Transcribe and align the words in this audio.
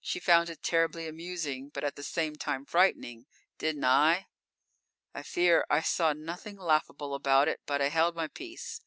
She 0.00 0.20
found 0.20 0.48
it 0.48 0.62
terribly 0.62 1.06
amusing, 1.06 1.68
but 1.68 1.84
at 1.84 1.96
the 1.96 2.02
same 2.02 2.36
time 2.36 2.64
frightening: 2.64 3.26
Didn't 3.58 3.84
I? 3.84 4.28
I 5.12 5.22
fear 5.22 5.66
I 5.68 5.82
saw 5.82 6.14
nothing 6.14 6.56
laughable 6.56 7.12
about 7.14 7.46
it, 7.46 7.60
but 7.66 7.82
I 7.82 7.90
held 7.90 8.16
my 8.16 8.28
peace. 8.28 8.80